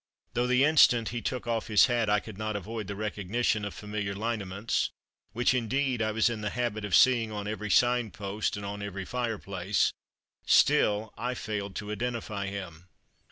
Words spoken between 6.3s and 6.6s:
the